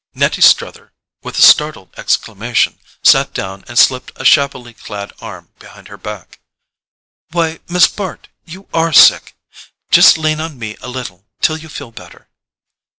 Nettie 0.15 0.41
Struther, 0.41 0.93
with 1.21 1.37
a 1.37 1.43
startled 1.43 1.93
exclamation, 1.95 2.79
sat 3.03 3.35
down 3.35 3.63
and 3.67 3.77
slipped 3.77 4.11
a 4.15 4.25
shabbily 4.25 4.73
clad 4.73 5.13
arm 5.21 5.49
behind 5.59 5.89
her 5.89 5.95
back. 5.97 6.39
"Why, 7.33 7.59
Miss 7.69 7.85
Bart, 7.87 8.27
you 8.43 8.67
ARE 8.73 8.93
sick. 8.93 9.35
Just 9.91 10.17
lean 10.17 10.39
on 10.41 10.57
me 10.57 10.75
a 10.81 10.87
little 10.87 11.27
till 11.39 11.55
you 11.57 11.69
feel 11.69 11.91
better." 11.91 12.27